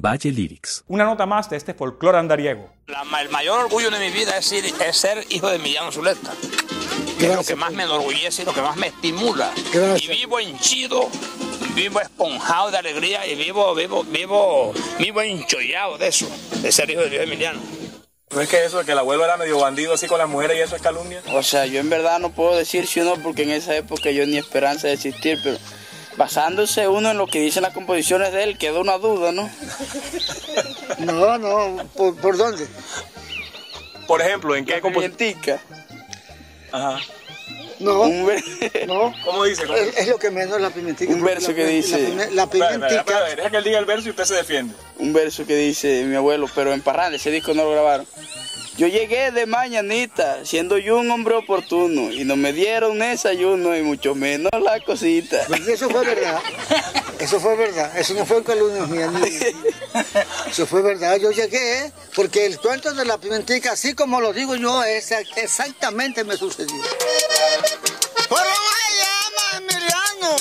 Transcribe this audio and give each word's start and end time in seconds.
Valle 0.00 0.30
Lyrics. 0.30 0.84
Una 0.86 1.04
nota 1.04 1.26
más 1.26 1.50
de 1.50 1.56
este 1.56 1.74
folclore 1.74 2.18
andariego. 2.18 2.70
el 2.86 3.28
mayor 3.30 3.64
orgullo 3.64 3.90
de 3.90 3.98
mi 3.98 4.10
vida 4.10 4.38
es 4.38 4.46
ser, 4.96 5.24
hijo 5.30 5.48
de 5.48 5.58
Millán 5.58 5.90
Zuleta. 5.90 6.30
Es 7.26 7.36
lo 7.36 7.44
que 7.44 7.56
más 7.56 7.72
me 7.72 7.82
enorgullece 7.84 8.42
y 8.42 8.44
lo 8.44 8.54
que 8.54 8.62
más 8.62 8.76
me 8.76 8.88
estimula. 8.88 9.52
Y 10.00 10.08
vivo 10.08 10.38
henchido, 10.38 11.08
vivo 11.74 12.00
esponjado 12.00 12.70
de 12.70 12.78
alegría 12.78 13.26
y 13.26 13.34
vivo, 13.34 13.74
vivo, 13.74 14.04
vivo, 14.04 14.72
vivo 14.98 15.22
enchollado 15.22 15.98
de 15.98 16.08
eso, 16.08 16.28
de 16.62 16.72
ser 16.72 16.90
hijo 16.90 17.02
de 17.02 17.10
Dios 17.10 17.24
Emiliano. 17.24 17.60
¿No 18.30 18.40
es 18.40 18.48
que 18.48 18.64
eso, 18.64 18.84
que 18.84 18.92
el 18.92 18.98
abuelo 18.98 19.24
era 19.24 19.36
medio 19.36 19.58
bandido 19.58 19.94
así 19.94 20.06
con 20.06 20.18
las 20.18 20.28
mujeres 20.28 20.56
y 20.56 20.60
eso 20.60 20.76
es 20.76 20.82
calumnia? 20.82 21.20
O 21.32 21.42
sea, 21.42 21.66
yo 21.66 21.80
en 21.80 21.90
verdad 21.90 22.20
no 22.20 22.30
puedo 22.30 22.56
decir 22.56 22.86
si 22.86 23.00
o 23.00 23.04
no, 23.04 23.16
porque 23.16 23.42
en 23.42 23.50
esa 23.50 23.76
época 23.76 24.12
yo 24.12 24.24
ni 24.24 24.38
esperanza 24.38 24.86
de 24.86 24.92
existir, 24.92 25.40
pero 25.42 25.58
basándose 26.16 26.86
uno 26.86 27.10
en 27.10 27.18
lo 27.18 27.26
que 27.26 27.40
dicen 27.40 27.64
las 27.64 27.74
composiciones 27.74 28.32
de 28.32 28.44
él, 28.44 28.58
queda 28.58 28.78
una 28.78 28.98
duda, 28.98 29.32
¿no? 29.32 29.50
No, 30.98 31.38
no, 31.38 31.84
¿por, 31.96 32.36
dónde? 32.36 32.68
Por 34.06 34.20
ejemplo, 34.20 34.54
¿en 34.54 34.64
qué 34.64 34.80
composición? 34.80 35.58
Ajá. 36.72 37.00
No, 37.80 38.06
no. 38.86 39.14
¿Cómo 39.24 39.44
dice? 39.44 39.64
Es, 39.96 40.06
lo 40.06 40.18
que 40.18 40.30
menos 40.30 40.60
la 40.60 40.70
pimentica. 40.70 41.12
Un 41.12 41.22
verso 41.22 41.54
que 41.54 41.66
dice... 41.66 42.14
La, 42.32 42.48
pimentica... 42.48 43.24
Deja 43.36 43.50
que 43.50 43.56
él 43.56 43.64
diga 43.64 43.78
el 43.78 43.86
verso 43.86 44.08
y 44.08 44.10
usted 44.10 44.24
se 44.24 44.34
defiende. 44.34 44.74
Un 44.98 45.12
verso 45.12 45.46
que 45.46 45.56
dice 45.56 46.04
mi 46.04 46.14
abuelo, 46.14 46.46
pero 46.54 46.72
en 46.72 46.82
Parranda, 46.82 47.16
ese 47.16 47.30
disco 47.30 47.54
no 47.54 47.64
lo 47.64 47.72
grabaron. 47.72 48.06
Yo 48.76 48.86
llegué 48.86 49.30
de 49.30 49.46
mañanita, 49.46 50.44
siendo 50.44 50.78
yo 50.78 50.98
un 50.98 51.10
hombre 51.10 51.34
oportuno, 51.34 52.10
y 52.12 52.24
no 52.24 52.36
me 52.36 52.52
dieron 52.52 52.98
desayuno 52.98 53.76
y 53.76 53.82
mucho 53.82 54.14
menos 54.14 54.50
la 54.62 54.80
cosita. 54.80 55.38
Pues 55.48 55.66
eso 55.68 55.90
fue 55.90 56.04
verdad. 56.04 56.40
Eso 57.20 57.38
fue 57.38 57.54
verdad. 57.54 57.96
Eso 57.98 58.14
no 58.14 58.24
fue 58.24 58.42
calumnia 58.42 58.86
mía. 58.86 59.10
Eso 60.48 60.66
fue 60.66 60.80
verdad. 60.80 61.16
Yo 61.16 61.30
llegué 61.30 61.92
porque 62.16 62.46
el 62.46 62.58
cuento 62.58 62.92
de 62.94 63.04
la 63.04 63.18
pimentica, 63.18 63.72
así 63.72 63.94
como 63.94 64.20
lo 64.20 64.32
digo 64.32 64.56
yo, 64.56 64.82
es 64.82 65.10
exactamente 65.36 66.24
me 66.24 66.36
sucedió. 66.36 66.82
Fueron 68.28 68.52
allá, 68.86 69.58
Emiliano, 69.58 70.36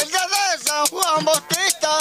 el 0.00 0.08
día 0.08 0.26
de 0.26 0.64
San 0.64 0.86
Juan 0.86 1.24
Bautista. 1.24 1.98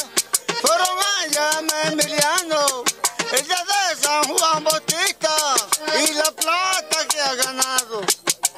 Fueron 0.62 0.98
allá, 1.22 1.50
Emiliano, 1.86 2.84
el 3.32 3.48
día 3.48 3.64
de 3.66 4.04
San 4.04 4.24
Juan 4.26 4.64
Bautista 4.64 5.36
y 6.08 6.14
la 6.14 6.32
plata 6.32 7.08
que 7.10 7.20
ha 7.20 7.36
ganado 7.36 8.02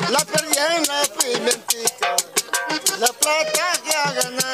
la 0.09 0.19
perdí 0.19 0.57
en 0.57 0.83
la 0.83 1.01
pimentica. 1.17 2.15
La 2.99 3.07
plata 3.07 3.81
que 3.83 3.95
ha 3.95 4.11
ganado 4.11 4.44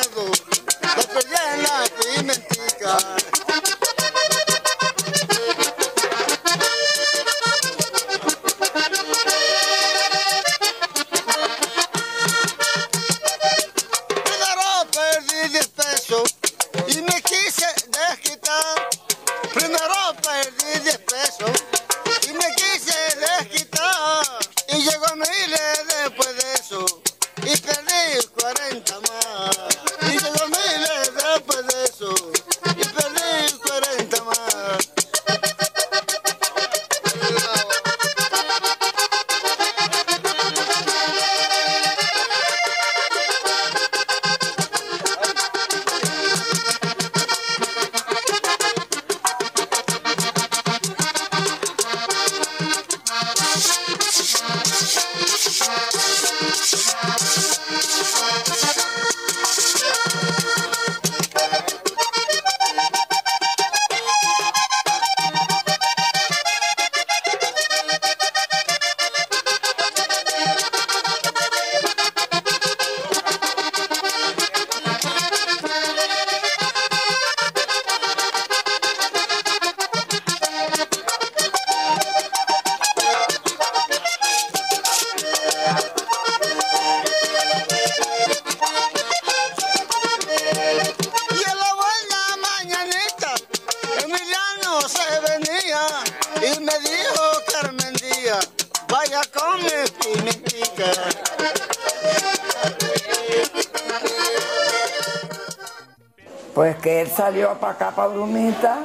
salió 107.22 107.53
para 107.59 107.74
acá, 107.74 107.92
para 107.92 108.08
Brumita, 108.08 108.80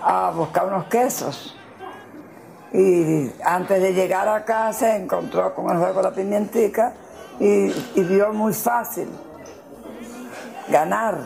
a 0.00 0.30
buscar 0.30 0.66
unos 0.66 0.86
quesos. 0.86 1.56
Y 2.72 3.30
antes 3.44 3.82
de 3.82 3.92
llegar 3.92 4.26
acá 4.28 4.72
se 4.72 4.96
encontró 4.96 5.54
con 5.54 5.70
el 5.70 5.78
juego 5.78 5.98
de 5.98 6.02
la 6.02 6.14
pimientica 6.14 6.94
y, 7.38 7.68
vio 8.02 8.32
muy 8.32 8.54
fácil 8.54 9.08
ganar. 10.68 11.18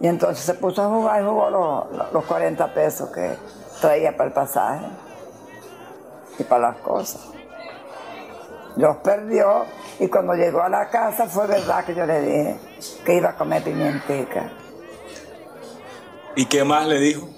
Y 0.00 0.06
entonces 0.06 0.44
se 0.44 0.54
puso 0.54 0.82
a 0.82 0.88
jugar 0.88 1.22
y 1.22 1.26
jugó 1.26 1.50
los, 1.50 2.12
los 2.12 2.24
40 2.24 2.74
pesos 2.74 3.10
que 3.10 3.36
traía 3.80 4.16
para 4.16 4.28
el 4.28 4.32
pasaje 4.32 4.86
y 6.38 6.44
para 6.44 6.70
las 6.70 6.76
cosas. 6.76 7.37
Los 8.78 8.96
perdió 8.98 9.66
y 9.98 10.06
cuando 10.06 10.34
llegó 10.34 10.62
a 10.62 10.68
la 10.68 10.88
casa 10.88 11.26
fue 11.26 11.48
verdad 11.48 11.84
que 11.84 11.96
yo 11.96 12.06
le 12.06 12.20
dije 12.20 12.56
que 13.04 13.16
iba 13.16 13.30
a 13.30 13.36
comer 13.36 13.64
pimientica. 13.64 14.52
¿Y 16.36 16.46
qué 16.46 16.62
más 16.62 16.86
le 16.86 17.00
dijo? 17.00 17.28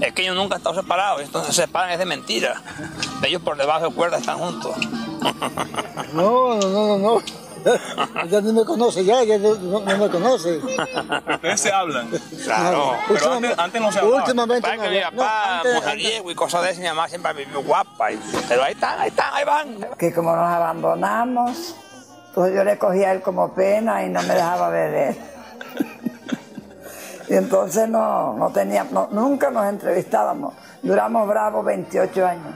es 0.00 0.12
que 0.12 0.22
ellos 0.22 0.34
nunca 0.34 0.56
han 0.56 0.60
estado 0.60 0.74
separados, 0.74 1.22
entonces 1.22 1.54
se 1.54 1.62
separan 1.62 1.92
es 1.92 2.00
de 2.00 2.06
mentira. 2.06 2.60
Ellos 3.22 3.40
por 3.40 3.56
debajo 3.56 3.88
de 3.88 3.94
cuerda 3.94 4.18
están 4.18 4.38
juntos. 4.38 4.76
no, 6.14 6.56
no, 6.56 6.68
no, 6.68 6.98
no. 6.98 7.22
Ya 8.28 8.40
ni 8.40 8.52
me 8.52 8.64
conoce, 8.64 9.04
ya, 9.04 9.22
ya 9.24 9.38
no, 9.38 9.80
me 9.80 10.08
conoce. 10.10 10.58
Ustedes 10.58 11.60
se 11.60 11.72
hablan. 11.72 12.10
Claro. 12.44 12.94
pero 13.08 13.32
antes, 13.58 13.80
no 13.82 13.92
se 13.92 13.98
hablaban. 13.98 14.20
Últimamente 14.20 14.62
Para 14.62 14.82
que 14.82 14.90
mi 14.90 15.00
papá, 15.00 15.62
mujeriego 15.74 16.30
y 16.30 16.34
cosas 16.34 16.62
de 16.62 16.70
ese, 16.70 16.80
mi 16.80 16.88
mamá 16.88 17.08
siempre 17.08 17.32
vivió 17.32 17.62
guapa. 17.62 18.08
pero 18.48 18.62
ahí 18.62 18.72
están, 18.72 19.00
ahí 19.00 19.08
están, 19.08 19.34
ahí 19.34 19.44
van. 19.44 19.86
Que 19.98 20.12
como 20.12 20.34
nos 20.34 20.46
abandonamos, 20.46 21.76
entonces 22.28 22.54
yo 22.54 22.64
le 22.64 22.78
cogía 22.78 23.08
a 23.08 23.12
él 23.12 23.22
como 23.22 23.52
pena 23.54 24.04
y 24.04 24.08
no 24.08 24.22
me 24.22 24.34
dejaba 24.34 24.68
beber. 24.70 25.16
y 27.28 27.34
entonces 27.34 27.88
no, 27.88 28.34
no 28.34 28.50
tenía, 28.50 28.84
nunca 29.10 29.50
nos 29.50 29.66
entrevistábamos. 29.66 30.54
Duramos 30.82 31.28
bravos 31.28 31.64
28 31.64 32.26
años. 32.26 32.54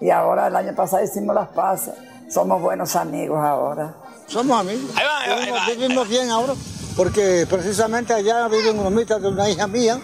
Y 0.00 0.10
ahora 0.10 0.48
el 0.48 0.56
año 0.56 0.74
pasado 0.74 1.02
hicimos 1.02 1.34
las 1.34 1.48
paces. 1.48 1.94
Somos 2.28 2.60
buenos 2.60 2.94
amigos 2.96 3.38
ahora. 3.38 3.94
Somos 4.26 4.58
amigos. 4.60 4.90
Ahí 4.96 5.04
va, 5.04 5.20
ahí 5.42 5.50
va, 5.50 5.66
Vivimos 5.66 6.08
bien 6.08 6.30
ahora, 6.30 6.54
porque 6.96 7.46
precisamente 7.48 8.12
allá 8.14 8.48
vive 8.48 8.70
un 8.72 8.78
bromita 8.80 9.18
de 9.18 9.28
una 9.28 9.48
hija 9.48 9.66
mía 9.66 9.98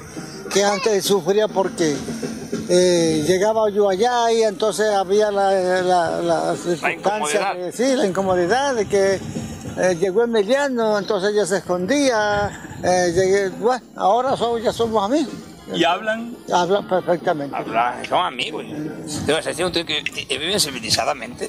que 0.52 0.64
antes 0.64 1.04
sufría 1.04 1.48
porque 1.48 1.96
eh, 2.68 3.24
llegaba 3.26 3.68
yo 3.70 3.88
allá 3.88 4.30
y 4.32 4.42
entonces 4.42 4.86
había 4.94 5.30
la, 5.30 5.50
la, 5.82 6.20
la, 6.22 6.92
incomodidad. 6.92 7.54
sí, 7.72 7.96
la 7.96 8.06
incomodidad 8.06 8.74
de 8.76 8.86
que 8.86 9.14
eh, 9.14 9.96
llegó 9.98 10.22
Emiliano, 10.22 10.98
entonces 10.98 11.34
ya 11.34 11.44
se 11.46 11.56
escondía. 11.58 12.78
eh, 12.84 13.12
llegué, 13.14 13.48
bueno, 13.48 13.84
ahora 13.96 14.36
somos- 14.36 14.62
ya 14.62 14.72
somos 14.72 15.04
amigos. 15.04 15.32
¿Y 15.74 15.84
hablan? 15.84 16.36
Hablan 16.52 16.86
perfectamente. 16.86 17.56
Hablar, 17.56 18.06
son 18.06 18.26
amigos. 18.26 18.64
Debe 19.26 19.42
ser 19.42 19.64
un 19.64 19.72
tío 19.72 19.86
que, 19.86 20.04
que 20.04 20.38
viven 20.38 20.60
civilizadamente. 20.60 21.48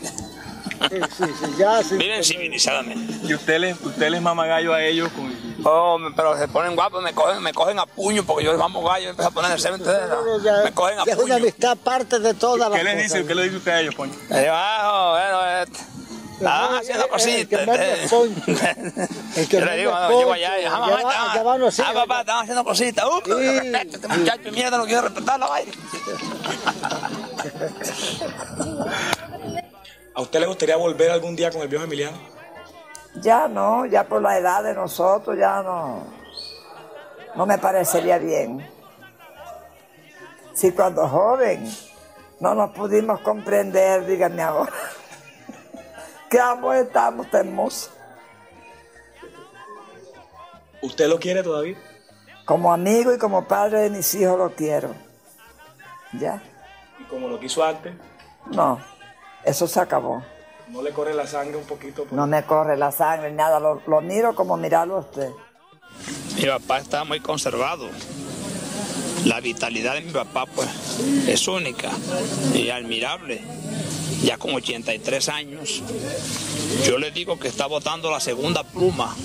Sí, 0.89 1.00
sí, 1.18 1.45
ya, 1.57 1.81
sí. 1.83 1.95
Viven 1.97 2.24
civilizadamente. 2.24 3.13
¿Y 3.27 3.33
usted 3.33 3.59
les, 3.59 3.80
usted 3.81 4.09
les 4.09 4.21
mama 4.21 4.45
gallo 4.47 4.74
a 4.74 4.83
ellos? 4.83 5.09
Con... 5.13 5.33
Oh, 5.65 5.97
pero 6.15 6.38
se 6.38 6.47
ponen 6.47 6.75
guapos, 6.75 7.01
me 7.01 7.13
cogen, 7.13 7.41
me 7.41 7.53
cogen 7.53 7.80
a 7.80 7.85
puño 7.85 8.24
porque 8.25 8.44
yo 8.45 8.51
les 8.51 8.59
vamos 8.59 8.83
gallo 8.85 9.09
empiezo 9.09 9.30
a 9.30 9.31
poner 9.33 9.51
el 9.51 9.59
semen. 9.59 9.80
entonces, 9.80 10.03
Pero 10.09 10.44
ya- 10.44 10.63
me 10.63 10.74
cogen 10.74 11.00
a 11.00 11.06
ya 11.06 11.12
es 11.13 11.18
una 11.18 11.24
puño. 11.35 11.35
amistad 11.35 11.77
parte 11.77 12.19
de 12.19 12.33
todas 12.33 12.59
las 12.69 12.77
¿Qué 12.77 12.83
les 12.83 12.94
cosas. 12.95 13.13
dice? 13.13 13.25
¿Qué 13.27 13.35
le 13.35 13.44
dice 13.44 13.57
usted 13.57 13.71
a 13.71 13.80
ellos, 13.80 13.95
Poncho? 13.95 14.18
Le 14.30 14.39
digo, 14.41 14.53
ah, 14.53 15.12
bueno, 15.13 15.41
estaban 16.38 16.71
no, 16.74 16.77
haciendo 16.80 17.07
cositas. 17.07 17.65
Yo 19.50 19.62
le 19.65 19.77
digo, 19.77 19.91
mete 19.91 20.09
no, 20.09 20.18
llego 20.19 20.33
allá 20.33 20.59
y 20.59 20.63
Ya 20.63 20.74
ah, 20.74 20.79
ah, 21.88 21.94
papá, 21.94 22.19
estaban 22.21 22.41
haciendo 22.44 22.63
cositas. 22.65 23.06
Uh, 23.06 23.21
Sí. 23.25 23.31
respeta, 23.71 23.95
este 23.95 24.07
muchacho, 24.09 24.51
mierda, 24.51 24.77
no 24.77 24.86
quiere 24.86 25.01
respetar 25.01 25.39
la 25.39 25.47
vaina. 25.53 25.71
¿A 30.15 30.21
usted 30.21 30.39
le 30.39 30.45
gustaría 30.45 30.75
volver 30.77 31.10
algún 31.10 31.36
día 31.36 31.51
con 31.51 31.62
el 31.62 31.68
viejo 31.68 31.86
Emiliano? 31.86 32.18
Ya 33.15 33.48
no, 33.48 33.86
ya 33.86 34.04
por 34.04 34.21
la 34.21 34.38
edad 34.38 34.63
de 34.63 34.74
nosotros 34.74 35.38
ya 35.38 35.62
no, 35.63 36.04
no 37.36 37.45
me 37.45 37.57
parecería 37.57 38.18
bien. 38.19 38.68
Si 40.54 40.71
cuando 40.71 41.07
joven 41.07 41.68
no 42.39 42.54
nos 42.54 42.71
pudimos 42.71 43.21
comprender, 43.21 44.06
díganme 44.06 44.44
ahora, 44.44 44.74
¿qué 46.30 46.39
ambos 46.39 46.75
estamos 46.75 47.30
tan 47.31 47.48
hermosos? 47.48 47.92
¿Usted 50.81 51.07
lo 51.07 51.19
quiere 51.19 51.42
todavía? 51.42 51.77
Como 52.45 52.71
amigo 52.71 53.13
y 53.13 53.18
como 53.18 53.48
padre 53.48 53.81
de 53.81 53.89
mis 53.89 54.13
hijos 54.15 54.38
lo 54.38 54.54
quiero. 54.54 54.94
¿Ya? 56.19 56.44
Y 57.00 57.04
como 57.06 57.27
lo 57.27 57.39
quiso 57.39 57.63
antes, 57.63 57.95
No, 58.51 58.80
eso 59.45 59.68
se 59.68 59.80
acabó. 59.80 60.24
¿no 60.69 60.81
le 60.81 60.92
corre 60.92 61.13
la 61.13 61.28
sangre 61.28 61.57
un 61.57 61.66
poquito? 61.66 62.04
por- 62.06 62.13
No 62.13 62.25
me 62.25 62.44
corre 62.45 62.78
la 62.78 62.92
sangre 62.92 63.30
ni 63.30 63.38
nada, 63.38 63.60
lo, 63.60 63.81
lo 63.86 64.01
miro 64.01 64.34
como 64.34 64.57
mirarlo 64.57 65.00
usted. 65.00 65.30
Mi 66.38 66.45
papá 66.45 66.80
está 66.80 67.04
muy 67.04 67.19
conservado. 67.19 67.88
La 69.25 69.40
vitalidad 69.40 69.94
de 69.94 70.01
mi 70.01 70.12
papá, 70.12 70.45
pues, 70.48 70.68
es 71.28 71.48
única 71.48 71.90
y 72.54 72.69
admirable. 72.69 73.42
Ya 74.24 74.38
con 74.38 74.54
83 74.56 75.30
años, 75.30 75.84
yo 76.86 76.98
le 76.98 77.12
digo 77.12 77.38
que 77.39 77.48
está 77.50 77.68
botando 77.68 78.10
la 78.10 78.19
segunda 78.19 78.63
pluma. 78.63 79.16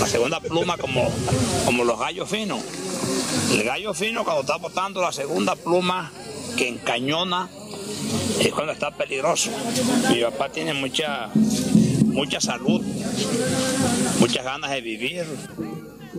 La 0.00 0.06
segunda 0.06 0.40
pluma 0.40 0.76
como, 0.78 1.08
como 1.66 1.84
los 1.84 1.98
gallos 2.00 2.28
finos. 2.28 2.60
El 3.52 3.62
gallo 3.64 3.94
fino 3.94 4.24
cuando 4.24 4.40
está 4.42 4.56
botando 4.56 5.00
la 5.02 5.12
segunda 5.12 5.54
pluma 5.56 6.10
que 6.56 6.68
encañona 6.68 7.48
es 8.40 8.52
cuando 8.52 8.72
está 8.72 8.90
peligroso. 8.90 9.50
Mi 10.10 10.22
papá 10.22 10.48
tiene 10.48 10.74
mucha, 10.74 11.30
mucha 12.06 12.40
salud, 12.40 12.82
muchas 14.18 14.44
ganas 14.44 14.70
de 14.70 14.80
vivir. 14.80 15.24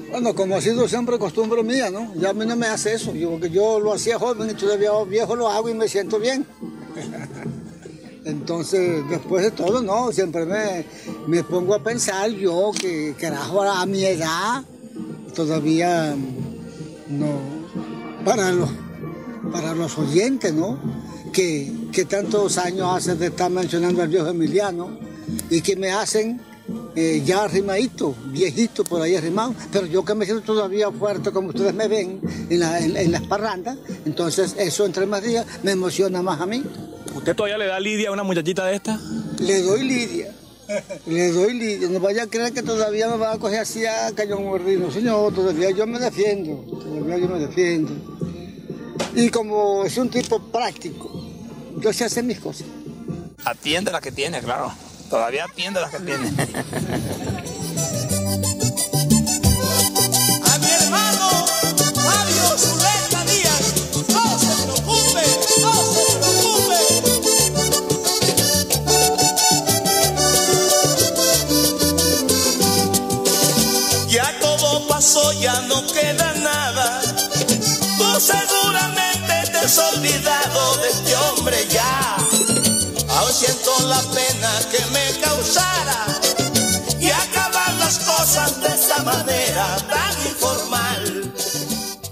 Bueno, 0.09 0.35
como 0.35 0.55
ha 0.55 0.61
sido 0.61 0.87
siempre 0.87 1.17
costumbre 1.17 1.63
mía, 1.63 1.89
¿no? 1.89 2.13
Ya 2.15 2.29
a 2.29 2.33
mí 2.33 2.45
no 2.45 2.55
me 2.55 2.67
hace 2.67 2.93
eso, 2.93 3.13
yo, 3.13 3.39
yo 3.39 3.79
lo 3.79 3.93
hacía 3.93 4.19
joven 4.19 4.49
y 4.49 4.53
todavía 4.53 4.91
viejo 5.07 5.35
lo 5.35 5.49
hago 5.49 5.69
y 5.69 5.73
me 5.73 5.87
siento 5.87 6.19
bien. 6.19 6.45
Entonces, 8.25 9.03
después 9.09 9.43
de 9.43 9.51
todo, 9.51 9.81
no, 9.81 10.11
siempre 10.11 10.45
me, 10.45 10.85
me 11.27 11.43
pongo 11.43 11.73
a 11.73 11.83
pensar 11.83 12.29
yo 12.29 12.71
que, 12.79 13.15
carajo, 13.19 13.63
a 13.63 13.85
mi 13.85 14.05
edad, 14.05 14.63
todavía 15.33 16.15
no, 17.09 17.39
para 18.23 18.51
los, 18.51 18.69
para 19.51 19.73
los 19.73 19.97
oyentes, 19.97 20.53
¿no? 20.53 20.77
Que, 21.33 21.71
que 21.93 22.05
tantos 22.05 22.57
años 22.57 22.87
hace 22.91 23.15
de 23.15 23.27
estar 23.27 23.49
mencionando 23.49 24.01
al 24.01 24.09
viejo 24.09 24.27
Emiliano 24.27 24.97
y 25.49 25.61
que 25.61 25.75
me 25.77 25.91
hacen 25.91 26.41
eh, 26.95 27.21
ya 27.25 27.43
arrimadito, 27.43 28.13
viejito 28.27 28.83
por 28.83 29.01
ahí 29.01 29.15
arrimado, 29.15 29.53
pero 29.71 29.85
yo 29.87 30.03
que 30.03 30.13
me 30.13 30.25
siento 30.25 30.43
todavía 30.43 30.91
fuerte 30.91 31.31
como 31.31 31.49
ustedes 31.49 31.73
me 31.73 31.87
ven 31.87 32.19
en, 32.49 32.59
la- 32.59 32.79
en- 32.79 32.97
en 32.97 33.11
las 33.13 33.21
parrandas, 33.23 33.77
entonces 34.05 34.55
eso 34.57 34.85
entre 34.85 35.05
más 35.05 35.23
días 35.23 35.45
me 35.63 35.71
emociona 35.71 36.21
más 36.21 36.41
a 36.41 36.45
mí. 36.45 36.63
¿Usted 37.15 37.33
todavía 37.35 37.57
le 37.57 37.67
da 37.67 37.79
lidia 37.79 38.09
a 38.09 38.11
una 38.11 38.23
muchachita 38.23 38.65
de 38.65 38.75
esta? 38.75 38.99
Le 39.39 39.61
doy 39.61 39.83
lidia, 39.83 40.33
le 41.07 41.31
doy 41.31 41.53
lidia, 41.53 41.87
no 41.89 41.99
vaya 42.01 42.23
a 42.23 42.27
creer 42.27 42.51
que 42.51 42.61
todavía 42.61 43.07
me 43.09 43.15
va 43.17 43.33
a 43.33 43.37
coger 43.37 43.59
así 43.59 43.85
a 43.85 44.11
cañón 44.13 44.43
mordido, 44.43 44.91
señor, 44.91 45.33
todavía 45.33 45.71
yo 45.71 45.87
me 45.87 45.97
defiendo, 45.97 46.55
todavía 46.69 47.17
yo 47.17 47.27
me 47.29 47.39
defiendo. 47.39 47.91
Y 49.13 49.29
como 49.29 49.83
es 49.83 49.97
un 49.97 50.09
tipo 50.09 50.39
práctico, 50.39 51.10
yo 51.81 51.91
sé 51.91 52.05
hacer 52.05 52.23
mis 52.23 52.39
cosas. 52.39 52.67
Atiende 53.43 53.91
las 53.91 54.01
que 54.01 54.11
tiene, 54.11 54.39
claro. 54.39 54.71
Todavía 55.09 55.45
atiende 55.45 55.81
las 55.81 55.89
que 55.91 55.99
tiene. 55.99 56.27
A 60.45 60.57
mi 60.59 60.69
hermano 60.69 61.45
Fabio 61.95 62.57
Zuleta 62.57 63.25
Díaz, 63.25 63.73
no 64.09 64.39
se 64.39 64.53
preocupe, 64.63 65.23
no 65.61 65.73
se 65.91 66.05
preocupe. 66.19 66.77
Ya 74.07 74.39
todo 74.39 74.87
pasó, 74.87 75.33
ya 75.33 75.61
no 75.61 75.85
queda 75.87 76.33
nada. 76.35 77.01
Tú 77.97 78.19
seguramente 78.19 79.33
te 79.51 79.57
has 79.57 79.77
olvidado 79.77 80.77
de 80.77 80.89
este 80.89 81.10
hombre 81.41 81.57
ya. 81.69 82.17
Aún 83.09 83.31
siento 83.31 83.71
la 83.87 83.99
pena 84.13 84.51
que 84.71 84.85
me 84.93 85.19
causara 85.21 86.05
y 86.99 87.09
acabar 87.09 87.73
las 87.79 87.97
cosas 87.99 88.61
de 88.61 88.67
esa 88.67 89.01
manera 89.03 89.75
tan 89.89 90.27
informal. 90.27 91.33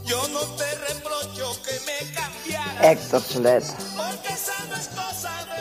Yo 0.03 0.27
no 0.29 0.39
te 0.57 0.65
reprocho 0.87 1.55
que 1.63 1.73
me 1.85 2.11
cambiara, 2.13 2.91
Héctor 2.91 3.21
de 3.43 3.57
es 3.57 3.73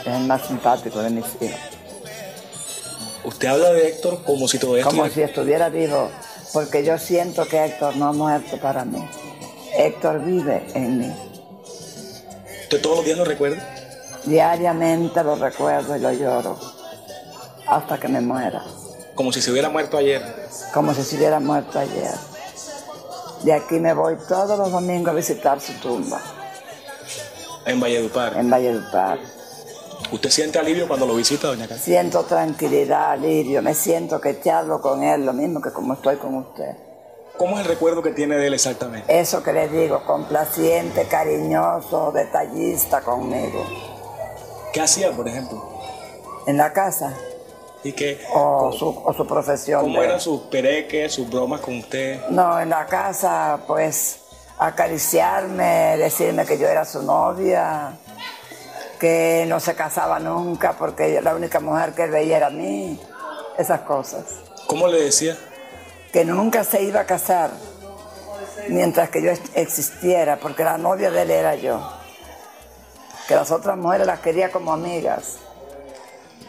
el 0.05 0.19
más 0.25 0.47
simpático 0.47 0.99
de 0.99 1.09
mis 1.11 1.25
hijos. 1.39 1.59
Usted 3.23 3.47
habla 3.49 3.71
de 3.73 3.89
Héctor 3.89 4.23
como 4.23 4.47
si 4.47 4.57
todavía 4.57 4.83
Como 4.85 5.05
estuviera- 5.05 5.27
si 5.27 5.31
estuviera 5.31 5.69
vivo, 5.69 6.09
porque 6.53 6.83
yo 6.83 6.97
siento 6.97 7.45
que 7.47 7.63
Héctor 7.63 7.95
no 7.97 8.07
ha 8.07 8.13
muerto 8.13 8.57
para 8.59 8.83
mí. 8.83 9.07
Héctor 9.77 10.25
vive 10.25 10.65
en 10.73 10.97
mí. 10.99 11.28
¿Usted 12.69 12.83
todos 12.83 12.97
los 12.97 13.05
días 13.05 13.17
lo 13.17 13.25
recuerda? 13.25 13.57
Diariamente 14.25 15.23
lo 15.23 15.35
recuerdo 15.37 15.95
y 15.97 15.99
lo 16.01 16.11
lloro 16.13 16.55
hasta 17.65 17.99
que 17.99 18.07
me 18.07 18.21
muera, 18.21 18.63
Como 19.15 19.33
si 19.33 19.41
se 19.41 19.49
hubiera 19.51 19.69
muerto 19.69 19.97
ayer. 19.97 20.21
como 20.71 20.93
si 20.93 21.01
se 21.01 21.15
hubiera 21.17 21.39
muerto 21.39 21.79
ayer. 21.79 22.11
De 23.41 23.53
aquí 23.53 23.79
me 23.79 23.91
voy 23.95 24.17
todos 24.27 24.55
los 24.59 24.71
domingos 24.71 25.09
a 25.13 25.15
visitar 25.15 25.59
su 25.59 25.73
tumba 25.79 26.21
En 27.65 27.79
Valledupar. 27.79 28.37
en 28.37 28.51
Valledupar. 28.51 29.17
¿Usted 30.11 30.29
siente 30.29 30.59
alivio 30.59 30.87
cuando 30.87 31.07
lo 31.07 31.15
visita, 31.15 31.47
doña 31.47 31.67
Carmen? 31.67 31.83
Siento 31.83 32.21
tranquilidad, 32.25 33.13
alivio, 33.13 33.63
me 33.63 33.73
siento 33.73 34.21
que 34.21 34.39
charlo 34.41 34.79
con 34.79 35.01
él, 35.01 35.25
lo 35.25 35.33
mismo 35.33 35.59
que 35.59 35.71
como 35.71 35.93
estoy 35.95 36.17
con 36.17 36.35
usted. 36.35 36.75
¿Cómo 37.39 37.55
es 37.55 37.61
el 37.61 37.67
recuerdo 37.69 38.03
que 38.03 38.11
tiene 38.11 38.35
de 38.35 38.47
él 38.47 38.53
exactamente? 38.53 39.17
Eso 39.19 39.41
que 39.41 39.53
le 39.53 39.69
digo, 39.69 40.03
complaciente, 40.05 41.05
cariñoso, 41.07 42.11
detallista 42.11 42.99
conmigo. 43.01 43.65
¿Qué 44.73 44.81
hacía, 44.81 45.11
por 45.13 45.25
ejemplo? 45.27 45.63
En 46.45 46.57
la 46.57 46.73
casa, 46.73 47.13
¿Y 47.81 47.93
qué? 47.93 48.21
o 48.35 48.73
su, 48.73 48.89
o 49.05 49.13
su 49.13 49.25
profesión. 49.25 49.81
¿Cómo 49.81 50.01
de- 50.01 50.07
eran 50.07 50.19
sus 50.19 50.41
pereques, 50.43 51.13
sus 51.13 51.29
bromas 51.29 51.61
con 51.61 51.77
usted? 51.79 52.19
No, 52.29 52.59
en 52.59 52.69
la 52.69 52.85
casa, 52.87 53.57
pues, 53.65 54.19
acariciarme, 54.57 55.95
decirme 55.97 56.45
que 56.45 56.57
yo 56.57 56.67
era 56.67 56.83
su 56.83 57.01
novia, 57.03 57.93
que 58.99 59.45
no 59.47 59.61
se 59.61 59.75
casaba 59.75 60.19
nunca 60.19 60.73
porque 60.77 61.21
la 61.21 61.33
única 61.33 61.61
mujer 61.61 61.93
que 61.93 62.03
él 62.03 62.11
veía 62.11 62.35
era 62.35 62.47
a 62.47 62.51
mí, 62.51 62.99
esas 63.57 63.79
cosas. 63.81 64.25
¿Cómo 64.67 64.89
le 64.89 65.01
decía? 65.03 65.37
Que 66.11 66.25
nunca 66.25 66.63
se 66.63 66.81
iba 66.83 67.01
a 67.01 67.05
casar 67.05 67.51
mientras 68.67 69.09
que 69.09 69.21
yo 69.21 69.31
ex- 69.31 69.51
existiera, 69.55 70.37
porque 70.39 70.63
la 70.63 70.77
novia 70.77 71.11
de 71.11 71.21
él 71.21 71.31
era 71.31 71.55
yo. 71.55 71.79
Que 73.27 73.35
las 73.35 73.51
otras 73.51 73.77
mujeres 73.77 74.07
las 74.07 74.19
quería 74.19 74.51
como 74.51 74.73
amigas, 74.73 75.37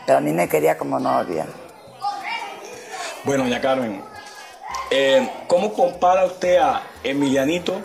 pero 0.06 0.18
a 0.18 0.20
mí 0.20 0.32
me 0.32 0.48
quería 0.48 0.78
como 0.78 0.98
novia. 0.98 1.46
Bueno, 3.24 3.44
doña 3.44 3.60
Carmen, 3.60 4.02
eh, 4.90 5.30
¿cómo 5.46 5.74
compara 5.74 6.24
usted 6.24 6.56
a 6.56 6.82
Emilianito 7.04 7.82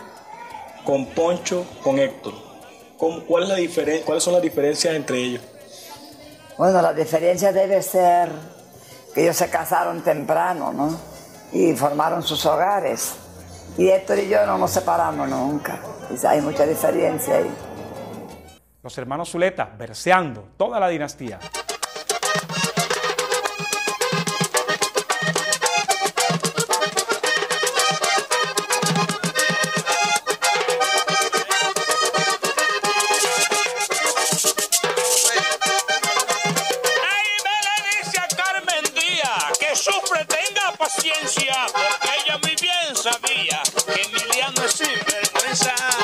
con 0.85 1.07
Poncho, 1.07 1.65
con 1.83 1.99
Héctor? 1.99 2.33
¿Cómo- 2.97 3.21
cuál 3.25 3.43
es 3.43 3.49
la 3.49 3.55
diferen- 3.57 4.01
¿Cuáles 4.05 4.23
son 4.23 4.31
las 4.33 4.41
diferencias 4.41 4.95
entre 4.95 5.17
ellos? 5.17 5.41
Bueno, 6.57 6.81
la 6.81 6.93
diferencia 6.93 7.51
debe 7.51 7.81
ser 7.81 8.29
que 9.13 9.23
ellos 9.23 9.35
se 9.35 9.49
casaron 9.49 10.01
temprano, 10.03 10.71
¿no? 10.71 10.97
Y 11.55 11.73
formaron 11.73 12.21
sus 12.21 12.45
hogares. 12.45 13.15
Y 13.77 13.87
Héctor 13.87 14.19
y 14.19 14.27
yo 14.27 14.45
no 14.45 14.57
nos 14.57 14.71
separamos 14.71 15.29
nunca. 15.29 15.79
Y 16.11 16.25
hay 16.25 16.41
mucha 16.41 16.65
diferencia 16.65 17.37
ahí. 17.37 17.49
Los 18.83 18.97
hermanos 18.97 19.31
Zuleta 19.31 19.73
verseando 19.77 20.49
toda 20.57 20.81
la 20.81 20.89
dinastía. 20.89 21.39
sabía 43.05 43.61
que 43.85 44.01
Emiliano 44.01 44.65
es 44.65 44.71
sinvergüenza. 44.71 45.94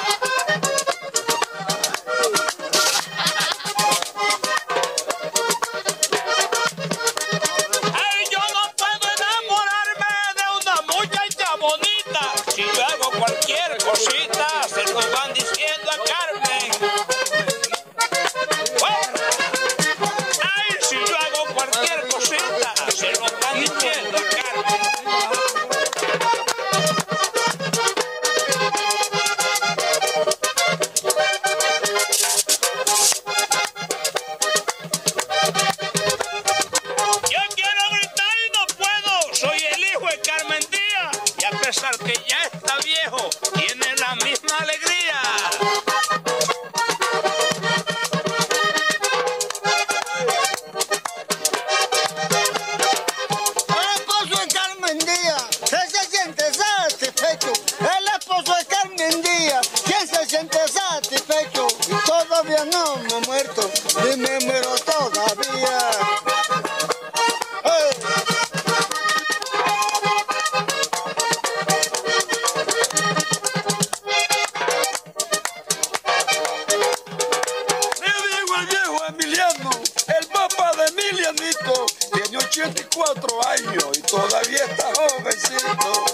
84 82.52 83.48
años 83.48 83.86
y 83.98 84.02
todavía 84.02 84.66
está 84.66 84.92
jovencito. 84.94 86.06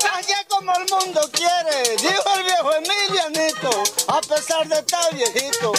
Callé 0.00 0.34
como 0.48 0.72
el 0.72 0.90
mundo 0.90 1.20
quiere, 1.30 1.96
dijo 1.98 2.34
el 2.34 2.42
viejo 2.42 2.72
Emilianito, 2.72 3.84
a 4.08 4.20
pesar 4.22 4.66
de 4.66 4.74
estar 4.80 5.14
viejito. 5.14 5.72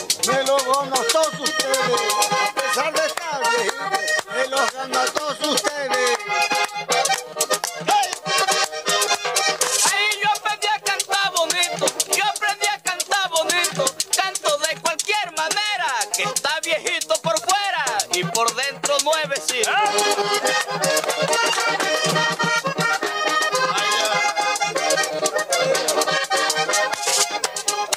dentro 18.56 18.96
nueve 19.04 19.36
sí. 19.46 19.62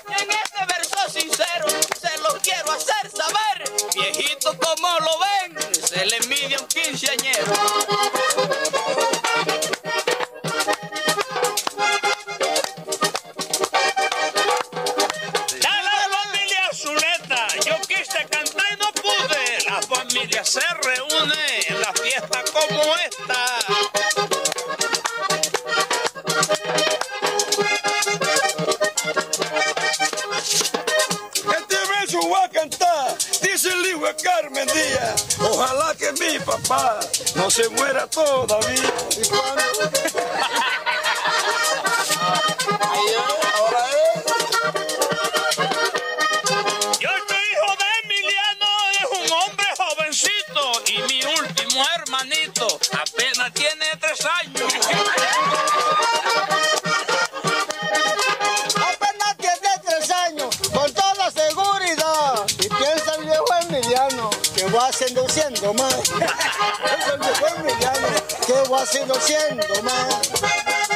En 0.09 0.31
este 0.31 0.67
verso 0.67 1.11
sincero 1.11 1.67
se 2.01 2.19
lo 2.19 2.39
quiero 2.41 2.73
hacer 2.73 3.11
saber, 3.11 3.71
viejito 3.95 4.57
como 4.59 4.89
lo 5.01 5.19
ven, 5.19 5.59
se 5.85 6.07
le 6.07 6.21
mide 6.21 6.59
un 6.59 6.67
quinceañero. 6.67 7.53
a 32.35 32.49
cantar, 32.49 33.17
dice 33.43 33.69
el 33.69 33.87
hijo 33.87 34.07
de 34.07 34.17
Carmen 34.17 34.67
Díaz. 34.67 35.39
Ojalá 35.41 35.95
que 35.95 36.13
mi 36.13 36.39
papá 36.41 36.99
no 37.37 37.51
se 37.51 37.69
muera 37.71 38.07
todavía. 38.09 38.93
¿Y 39.17 39.23
Yo 47.01 47.11
soy 47.29 47.45
hijo 47.53 47.71
de 47.79 47.89
Emiliano, 48.03 48.71
es 48.93 49.09
un 49.21 49.33
hombre 49.33 49.67
jovencito 49.77 50.63
y 50.87 50.99
mi 51.13 51.21
último 51.39 51.85
hermanito 51.97 52.81
apenas 52.93 53.53
tiene 53.53 53.87
tres 54.01 54.27
años. 54.43 54.56
siendo 65.37 65.75
más. 65.75 65.95
Eso 66.01 67.19
me 67.19 67.27
fue 67.27 67.51
brillando. 67.63 68.09
¿Qué 68.47 68.55
voy 68.69 68.81
a 68.81 68.87
seguir 68.87 69.15
siendo 69.21 69.83
más? 69.83 70.96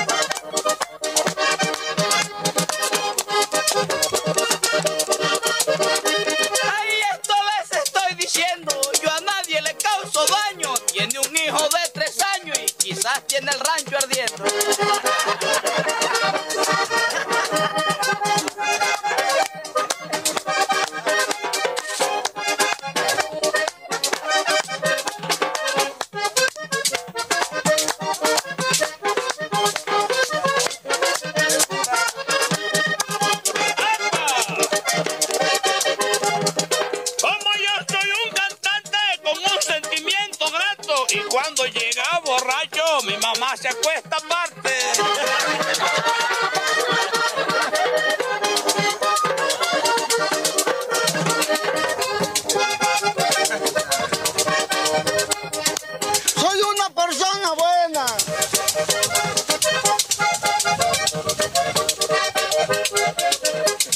Y 41.12 41.19
cuando 41.23 41.64
llega 41.67 42.21
borracho, 42.25 43.02
mi 43.02 43.17
mamá 43.17 43.57
se 43.57 43.69
acuesta 43.69 44.17
aparte. 44.17 44.71
Soy 56.37 56.61
una 56.61 56.90
persona 56.90 57.52
buena. 57.55 58.07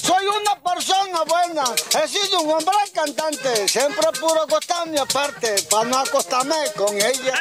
Soy 0.03 0.27
una 0.27 0.61
persona 0.61 1.23
buena. 1.25 1.65
He 2.03 2.09
sido 2.09 2.41
un 2.41 2.51
hombre 2.51 2.75
cantante, 2.93 3.69
siempre 3.69 4.09
puro 4.19 4.47
acostarme 4.85 4.99
aparte, 4.99 5.55
para 5.71 5.89
no 5.89 5.99
acostarme 5.99 6.55
con 6.77 6.95
ella. 6.95 7.35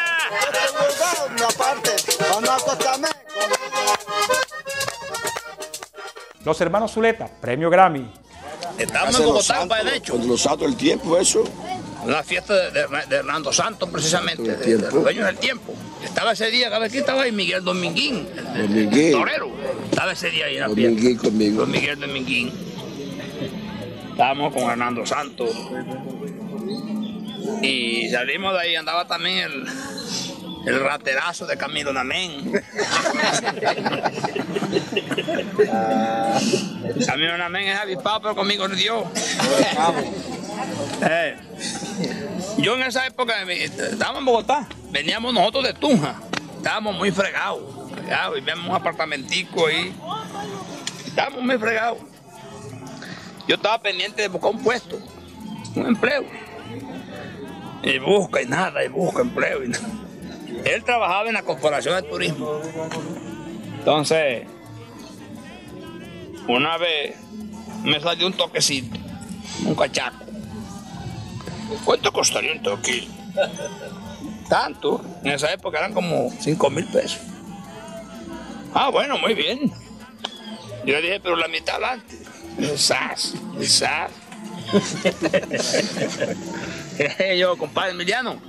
Aparte, 1.44 1.92
para 2.18 2.42
no 2.42 2.52
acostarme 2.52 3.08
con 3.08 3.52
ella. 3.52 4.00
Los 6.46 6.62
hermanos 6.62 6.92
Zuleta, 6.94 7.28
premio 7.42 7.70
Grammy. 7.70 8.12
Estamos 8.78 9.20
en 9.20 9.26
Bogotá, 9.26 9.66
de 9.84 9.98
hecho. 9.98 10.14
Cuando 10.14 10.30
los 10.30 10.42
santos 10.42 10.68
el 10.68 10.76
tiempo, 10.76 11.18
eso. 11.18 11.44
La 12.06 12.24
fiesta 12.24 12.54
de, 12.54 12.72
de, 12.72 12.88
de 13.08 13.16
Hernando 13.16 13.54
Santos, 13.54 13.88
precisamente, 13.90 14.44
de, 14.44 14.56
de 14.58 14.78
los 14.78 14.92
dueños 14.92 15.26
del 15.26 15.38
tiempo. 15.38 15.74
Estaba 16.04 16.34
ese 16.34 16.50
día, 16.52 16.68
cada 16.68 16.80
vez 16.80 16.92
que 16.92 17.00
estaba 17.00 17.22
ahí 17.24 17.32
Miguel 17.32 17.64
Dominguín, 17.64 18.28
el, 18.36 18.62
el 18.62 18.68
Dominguín. 18.68 19.12
torero. 19.14 19.50
Estaba 19.90 20.12
ese 20.12 20.30
día 20.30 20.46
ahí 20.48 20.56
en 20.56 20.62
la 20.62 20.68
Dominguín 20.68 21.00
fiesta. 21.00 21.24
conmigo. 21.30 21.58
Don 21.62 21.72
Miguel 21.72 22.00
Dominguín. 22.00 22.52
Estábamos 24.12 24.54
con 24.54 24.64
Hernando 24.64 25.06
Santos. 25.06 25.50
Y 27.62 28.10
salimos 28.10 28.54
de 28.54 28.60
ahí, 28.60 28.76
andaba 28.76 29.08
también 29.08 29.40
el, 29.40 29.66
el 30.66 30.80
raterazo 30.80 31.46
de 31.46 31.58
Camilo 31.58 31.92
Namén. 31.94 32.52
Camilo 37.06 37.38
Namén 37.38 37.68
es 37.68 37.80
avispado, 37.80 38.22
pero 38.22 38.36
conmigo 38.36 38.68
no 38.68 38.76
dio. 38.76 39.06
Eh, 41.02 41.36
yo 42.58 42.76
en 42.76 42.84
esa 42.84 43.06
época 43.08 43.34
eh, 43.44 43.64
estábamos 43.66 44.20
en 44.20 44.26
Bogotá, 44.26 44.68
veníamos 44.92 45.34
nosotros 45.34 45.64
de 45.66 45.74
Tunja, 45.74 46.16
estábamos 46.56 46.96
muy 46.96 47.12
fregados, 47.12 47.62
fregados, 47.92 48.36
vivíamos 48.36 48.66
en 48.66 48.72
un 48.72 48.78
apartamentico 48.78 49.68
ahí, 49.68 49.94
estábamos 51.06 51.42
muy 51.44 51.58
fregados. 51.58 51.98
Yo 53.48 53.56
estaba 53.56 53.82
pendiente 53.82 54.22
de 54.22 54.30
buscar 54.30 54.52
un 54.52 54.64
puesto, 54.64 54.98
un 55.76 55.88
empleo. 55.88 56.24
Y 57.84 58.00
busca 58.00 58.42
y 58.42 58.46
nada, 58.46 58.84
y 58.84 58.88
busca 58.88 59.22
empleo 59.22 59.64
y. 59.64 59.72
Él 60.66 60.84
trabajaba 60.84 61.28
en 61.28 61.34
la 61.34 61.44
Corporación 61.44 62.02
de 62.02 62.10
Turismo. 62.10 62.62
Entonces, 63.80 64.48
una 66.48 66.78
vez 66.78 67.16
me 67.84 68.00
salió 68.00 68.28
un 68.28 68.34
toquecito, 68.34 68.98
un 69.66 69.76
cachaco. 69.76 70.24
¿Cuánto 71.84 72.14
costaría 72.14 72.54
un 72.54 72.62
toque? 72.62 73.08
Tanto. 74.48 75.04
En 75.24 75.32
esa 75.32 75.52
época 75.52 75.80
eran 75.80 75.94
como 75.94 76.32
5 76.40 76.70
mil 76.70 76.86
pesos. 76.86 77.20
Ah, 78.74 78.90
bueno, 78.90 79.18
muy 79.18 79.34
bien. 79.34 79.72
Yo 80.86 81.02
dije, 81.02 81.20
pero 81.20 81.36
la 81.36 81.48
mitad 81.48 81.76
adelante. 81.76 82.18
Quizás, 82.58 83.34
quizás. 83.60 84.12
yo, 87.38 87.58
compadre 87.58 87.92
Emiliano, 87.92 88.40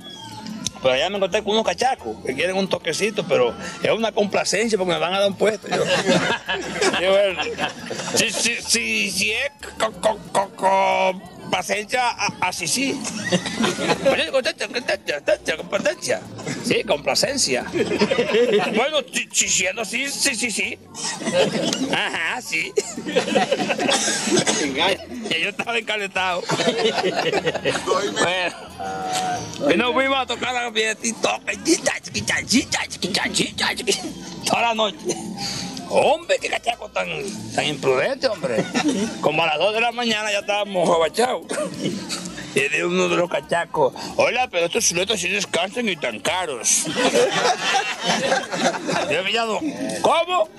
pero 0.81 0.93
allá 0.93 1.09
me 1.09 1.17
encontré 1.17 1.43
con 1.43 1.53
unos 1.53 1.65
cachacos 1.65 2.17
que 2.25 2.35
quieren 2.35 2.55
un 2.55 2.67
toquecito, 2.67 3.25
pero 3.27 3.53
es 3.81 3.91
una 3.91 4.11
complacencia 4.11 4.77
porque 4.77 4.93
me 4.93 4.99
van 4.99 5.13
a 5.13 5.19
dar 5.19 5.29
un 5.29 5.35
puesto. 5.35 5.67
Yo, 5.67 5.83
si, 8.15 8.29
si, 8.29 8.61
si, 8.61 9.11
si 9.11 9.33
complacencia, 11.55 12.09
así 12.41 12.67
sí. 12.67 13.01
Complacencia. 15.57 16.21
Sí, 16.65 16.83
complacencia. 16.83 17.65
Bueno, 18.75 18.97
siendo 19.33 19.83
así, 19.83 20.09
sí, 20.09 20.35
sí, 20.35 20.51
sí. 20.51 20.77
Ajá, 21.93 22.41
sí. 22.41 22.73
Y 25.29 25.43
yo 25.43 25.49
estaba 25.49 25.77
encalentado. 25.77 26.43
Bueno, 28.21 29.73
y 29.73 29.77
nos 29.77 29.93
fuimos 29.93 30.17
a 30.17 30.25
tocar 30.25 30.53
la 30.53 30.71
fiesta 30.73 31.07
y 31.07 31.13
toca, 31.13 31.53
toda 34.45 34.61
la 34.61 34.73
noche. 34.73 34.97
Hombre, 35.89 36.37
qué 36.41 36.49
cachaco 36.49 36.89
tan, 36.89 37.07
tan 37.53 37.65
imprudente, 37.65 38.27
hombre. 38.27 38.63
Como 39.21 39.43
a 39.43 39.47
las 39.47 39.57
2 39.59 39.73
de 39.73 39.81
la 39.81 39.91
mañana 39.91 40.31
ya 40.31 40.39
estábamos 40.39 40.89
abachados. 40.89 41.45
Y 42.55 42.69
de 42.69 42.85
uno 42.85 43.09
de 43.09 43.17
los 43.17 43.29
cachacos, 43.29 43.93
hola, 44.15 44.47
pero 44.49 44.67
estos 44.67 44.85
chuletos 44.85 45.19
sí 45.19 45.27
descansan 45.27 45.89
y 45.89 45.97
tan 45.97 46.21
caros. 46.21 46.85
Yo 49.09 49.19
he 49.19 49.23
pillado, 49.23 49.59
¿cómo? 50.01 50.49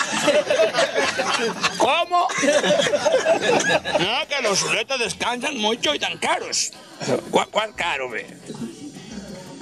¿Cómo? 1.78 2.28
No, 3.98 4.28
que 4.28 4.42
los 4.42 4.60
chuletos 4.60 4.98
descansan 4.98 5.56
mucho 5.56 5.94
y 5.94 5.98
tan 5.98 6.18
caros. 6.18 6.72
¿Cuál, 7.30 7.74
caro, 7.74 8.10
ve? 8.10 8.26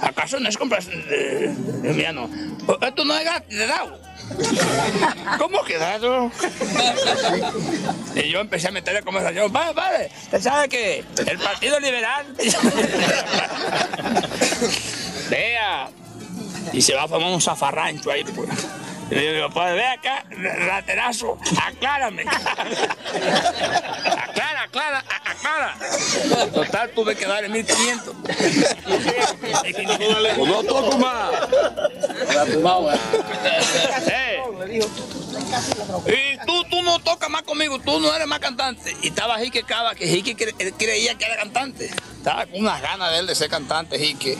¿Acaso 0.01 0.37
no 0.37 0.49
es 0.49 0.57
comprar 0.57 0.83
eh, 0.89 1.55
Emiliano? 1.83 2.29
Esto 2.81 3.05
no 3.05 3.17
es 3.17 3.23
gratis 3.23 3.57
de 3.57 3.65
dado. 3.65 3.97
¿Cómo 5.37 5.63
que 5.63 5.77
dado? 5.77 6.31
Y 8.15 8.29
yo 8.29 8.39
empecé 8.39 8.69
a 8.69 8.71
meterle 8.71 9.03
conversación. 9.03 9.51
Vale, 9.51 9.73
vale, 9.73 10.09
usted 10.23 10.41
sabe 10.41 10.69
que 10.69 11.03
el 11.25 11.39
Partido 11.39 11.79
Liberal. 11.79 12.25
Vea. 15.29 15.89
Y 16.73 16.81
se 16.81 16.95
va 16.95 17.03
a 17.03 17.07
formar 17.07 17.31
un 17.31 17.41
zafarrancho 17.41 18.11
ahí, 18.11 18.23
pues. 18.23 18.49
Y 19.09 19.15
le 19.15 19.33
digo, 19.33 19.49
pues 19.51 19.73
ve 19.73 19.85
acá, 19.85 20.25
raterazo, 20.31 21.37
aclárame. 21.63 22.25
Aclara, 24.35 24.63
aclara, 24.63 25.03
aclara. 25.23 25.77
Total, 26.53 26.89
tuve 26.93 27.15
que 27.15 27.25
darle 27.25 27.47
1500. 27.49 28.15
No 30.45 30.63
toco 30.63 30.97
más. 30.97 31.31
Eh. 34.11 34.41
Y 36.07 36.45
tú, 36.45 36.63
tú 36.69 36.81
no 36.83 36.99
tocas 36.99 37.29
más 37.29 37.43
conmigo, 37.43 37.79
tú 37.79 37.99
no 37.99 38.13
eres 38.13 38.27
más 38.27 38.39
cantante. 38.39 38.95
Y 39.01 39.07
estaba 39.07 39.39
Jique 39.39 39.63
Cava, 39.63 39.95
que 39.95 40.07
Jique 40.07 40.35
cre- 40.35 40.73
creía 40.77 41.15
que 41.15 41.25
era 41.25 41.37
cantante. 41.37 41.85
Estaba 42.17 42.45
con 42.45 42.59
unas 42.61 42.81
ganas 42.81 43.11
de 43.11 43.19
él 43.19 43.27
de 43.27 43.35
ser 43.35 43.49
cantante, 43.49 43.97
Jique. 43.97 44.37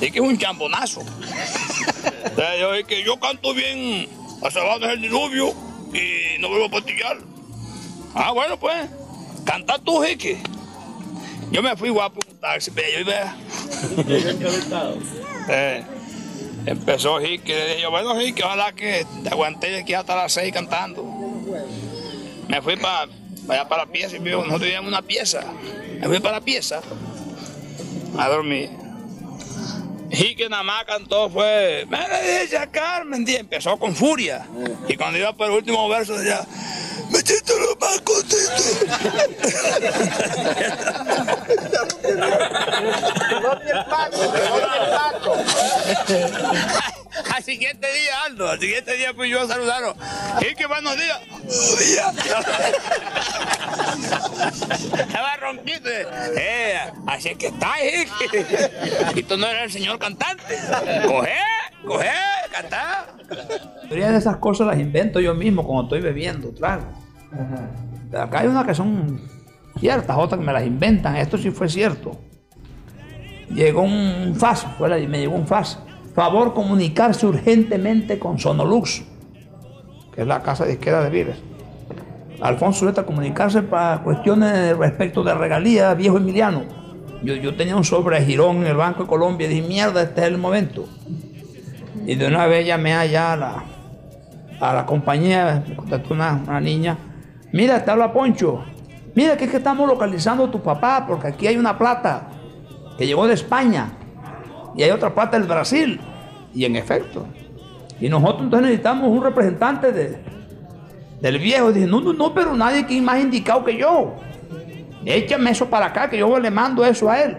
Jique 0.00 0.18
es 0.18 0.24
un 0.24 0.36
chambonazo. 0.38 1.02
Entonces 1.02 2.58
yo 2.60 2.72
dije, 2.72 3.04
yo 3.04 3.20
canto 3.20 3.54
bien 3.54 4.08
a 4.44 4.50
Sabana 4.50 4.88
del 4.88 5.02
Diluvio 5.02 5.54
y 5.92 6.38
no 6.40 6.48
vuelvo 6.48 6.66
a 6.66 6.70
pastillar. 6.70 7.18
Ah, 8.14 8.32
bueno, 8.32 8.58
pues, 8.58 8.88
canta 9.48 9.78
tú, 9.78 10.02
Jique. 10.02 10.38
Yo 11.50 11.62
me 11.62 11.74
fui 11.74 11.88
guapo 11.88 12.20
en 12.22 12.34
un 12.34 12.40
taxi, 12.40 12.70
yo 12.70 13.00
iba. 13.00 13.34
Eh, 15.50 15.82
empezó 16.66 17.18
le 17.18 17.28
dije 17.28 17.80
yo, 17.80 17.90
bueno, 17.90 18.14
Jique, 18.20 18.42
ojalá 18.44 18.72
que 18.72 19.06
te 19.22 19.30
aguanté 19.30 19.70
de 19.70 19.78
aquí 19.78 19.94
hasta 19.94 20.14
las 20.14 20.32
seis 20.32 20.52
cantando. 20.52 21.02
Me 22.48 22.60
fui 22.60 22.76
para 22.76 23.10
allá 23.48 23.66
para 23.66 23.86
la 23.86 23.90
pieza 23.90 24.16
y 24.16 24.18
vio, 24.18 24.38
nosotros 24.38 24.60
teníamos 24.60 24.88
una 24.88 25.00
pieza. 25.00 25.42
Me 25.98 26.06
fui 26.06 26.20
para 26.20 26.40
la 26.40 26.44
pieza 26.44 26.82
a 28.18 28.28
dormir. 28.28 28.68
Jique 30.10 30.48
nada 30.50 30.62
más 30.62 30.84
cantó 30.84 31.30
fue, 31.30 31.86
me 31.88 31.98
dice 32.42 32.58
Carmen, 32.70 33.24
y 33.26 33.36
empezó 33.36 33.78
con 33.78 33.94
furia. 33.94 34.46
Y 34.88 34.96
cuando 34.96 35.18
iba 35.18 35.32
por 35.32 35.46
el 35.46 35.52
último 35.52 35.88
verso 35.88 36.18
decía, 36.18 36.46
me 37.10 37.20
siento 37.20 37.58
lo 37.58 37.76
más 37.76 38.00
contento. 38.00 38.62
Al 47.34 47.44
siguiente 47.44 47.92
día, 47.92 48.22
Aldo, 48.24 48.50
al 48.50 48.60
siguiente 48.60 48.94
día 48.96 49.12
fui 49.14 49.30
yo 49.30 49.40
a 49.40 49.46
saludarlo. 49.46 49.96
Y 50.40 50.54
que 50.54 50.66
buenos 50.66 50.96
días. 50.96 51.20
Estaba 54.98 55.36
ronquito. 55.36 55.88
Eh, 56.36 56.80
así 57.06 57.30
es 57.30 57.38
que 57.38 57.46
está, 57.48 57.80
eh. 57.80 58.06
Y 59.14 59.22
tú 59.22 59.36
no 59.36 59.46
eres 59.46 59.64
el 59.64 59.72
señor 59.72 59.98
cantante. 59.98 60.58
Coge, 61.06 61.36
coge, 61.88 62.06
canta. 62.52 63.06
La 63.28 63.82
mayoría 63.82 64.12
de 64.12 64.18
esas 64.18 64.36
cosas 64.36 64.66
las 64.66 64.78
invento 64.78 65.20
yo 65.20 65.34
mismo 65.34 65.64
cuando 65.64 65.84
estoy 65.84 66.00
bebiendo 66.00 66.52
trago. 66.52 66.84
Pero 68.10 68.22
acá 68.22 68.40
hay 68.40 68.48
unas 68.48 68.66
que 68.66 68.74
son 68.74 69.20
ciertas, 69.78 70.16
otras 70.16 70.38
que 70.38 70.46
me 70.46 70.52
las 70.52 70.64
inventan. 70.64 71.16
Esto 71.16 71.38
sí 71.38 71.50
fue 71.50 71.68
cierto. 71.68 72.18
Llegó 73.50 73.82
un 73.82 74.34
FAS, 74.36 74.66
me 74.80 75.18
llegó 75.18 75.34
un 75.34 75.46
FAS. 75.46 75.78
Favor 76.14 76.52
comunicarse 76.52 77.26
urgentemente 77.26 78.18
con 78.18 78.38
Sonolux, 78.38 79.04
que 80.14 80.22
es 80.22 80.26
la 80.26 80.42
casa 80.42 80.64
disquera 80.64 81.02
de 81.02 81.10
Vives. 81.10 81.36
Alfonso 82.40 82.80
Zuleta 82.80 83.04
comunicarse 83.04 83.62
para 83.62 84.02
cuestiones 84.02 84.76
respecto 84.76 85.22
de 85.22 85.34
regalías, 85.34 85.96
viejo 85.96 86.18
Emiliano. 86.18 86.62
Yo, 87.22 87.34
yo 87.34 87.56
tenía 87.56 87.76
un 87.76 87.84
sobre 87.84 88.20
de 88.20 88.26
girón 88.26 88.58
en 88.58 88.66
el 88.68 88.76
Banco 88.76 89.02
de 89.02 89.08
Colombia 89.08 89.46
y 89.46 89.54
dije, 89.54 89.68
mierda, 89.68 90.02
este 90.02 90.20
es 90.20 90.26
el 90.28 90.38
momento. 90.38 90.86
Y 92.08 92.14
de 92.14 92.26
una 92.26 92.46
vez 92.46 92.66
llamé 92.66 92.94
allá 92.94 93.34
a 93.34 93.36
la, 93.36 93.64
a 94.60 94.72
la 94.72 94.86
compañía, 94.86 95.62
me 95.66 96.02
una, 96.08 96.42
una 96.42 96.58
niña. 96.58 96.96
Mira, 97.52 97.84
te 97.84 97.90
habla 97.90 98.14
Poncho. 98.14 98.64
Mira, 99.14 99.36
que 99.36 99.44
es 99.44 99.50
que 99.50 99.58
estamos 99.58 99.86
localizando 99.86 100.44
a 100.44 100.50
tu 100.50 100.62
papá 100.62 101.04
porque 101.06 101.26
aquí 101.26 101.46
hay 101.46 101.58
una 101.58 101.76
plata. 101.76 102.30
que 102.96 103.06
llegó 103.06 103.26
de 103.26 103.34
España 103.34 103.90
y 104.74 104.84
hay 104.84 104.90
otra 104.90 105.14
parte 105.14 105.38
del 105.38 105.46
Brasil. 105.46 106.00
Y 106.54 106.64
en 106.64 106.76
efecto. 106.76 107.26
Y 108.00 108.08
nosotros 108.08 108.44
entonces 108.44 108.68
necesitamos 108.68 109.10
un 109.10 109.22
representante 109.22 109.92
de, 109.92 110.18
del 111.20 111.38
viejo. 111.38 111.72
Dije, 111.72 111.86
no, 111.86 112.00
no, 112.00 112.14
no, 112.14 112.32
pero 112.32 112.56
nadie 112.56 112.86
que 112.86 113.02
más 113.02 113.20
indicado 113.20 113.62
que 113.64 113.76
yo. 113.76 114.14
Échame 115.04 115.50
eso 115.50 115.68
para 115.68 115.84
acá, 115.84 116.08
que 116.08 116.16
yo 116.16 116.38
le 116.38 116.50
mando 116.50 116.86
eso 116.86 117.10
a 117.10 117.20
él. 117.20 117.36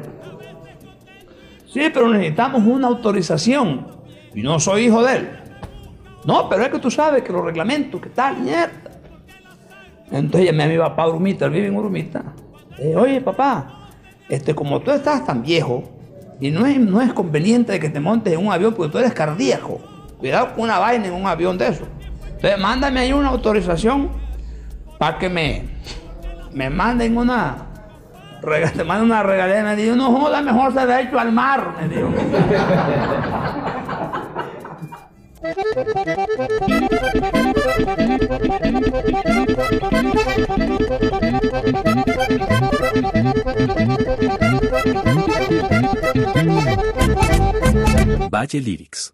Sí, 1.65 1.89
pero 1.91 2.07
necesitamos 2.07 2.61
una 2.67 2.85
autorización. 2.85 3.98
Y 4.39 4.41
no 4.41 4.57
soy 4.57 4.85
hijo 4.85 5.03
de 5.03 5.17
él. 5.17 5.29
No, 6.23 6.47
pero 6.47 6.63
es 6.63 6.69
que 6.69 6.79
tú 6.79 6.89
sabes 6.89 7.23
que 7.23 7.33
los 7.33 7.43
reglamentos, 7.43 7.99
que 7.99 8.07
tal, 8.07 8.37
mierda. 8.37 8.71
Entonces 10.09 10.49
llamé 10.49 10.63
a 10.63 10.67
mi 10.67 10.77
papá 10.77 11.09
Urumita, 11.09 11.45
él 11.45 11.51
vive 11.51 11.67
en 11.67 11.75
Urumita. 11.75 12.23
Dije, 12.77 12.95
oye 12.95 13.19
papá, 13.19 13.89
este, 14.29 14.55
como 14.55 14.79
tú 14.79 14.91
estás 14.91 15.25
tan 15.25 15.41
viejo, 15.41 15.83
y 16.39 16.51
no 16.51 16.65
es, 16.65 16.79
no 16.79 17.01
es 17.01 17.11
conveniente 17.11 17.77
que 17.81 17.89
te 17.89 17.99
montes 17.99 18.31
en 18.31 18.45
un 18.45 18.53
avión 18.53 18.73
porque 18.73 18.89
tú 18.89 18.97
eres 18.97 19.13
cardíaco. 19.13 19.81
Cuidado 20.17 20.53
con 20.53 20.63
una 20.63 20.79
vaina 20.79 21.07
en 21.07 21.13
un 21.15 21.27
avión 21.27 21.57
de 21.57 21.67
eso. 21.67 21.83
Entonces 22.23 22.57
mándame 22.57 23.01
ahí 23.01 23.11
una 23.11 23.27
autorización 23.27 24.09
para 24.97 25.17
que 25.17 25.27
me, 25.27 25.65
me 26.53 26.69
manden 26.69 27.17
una, 27.17 27.57
te 28.73 28.83
manden 28.85 29.07
una 29.07 29.21
regalía. 29.21 29.63
Me 29.63 29.75
dijo, 29.75 29.97
no 29.97 30.17
joda, 30.17 30.41
mejor 30.41 30.71
se 30.71 30.79
ha 30.79 31.01
hecho 31.01 31.19
al 31.19 31.33
mar. 31.33 31.75
Me 31.81 31.89
dijo. 31.89 32.07
Valle 48.31 48.59
Lyrics 48.59 49.07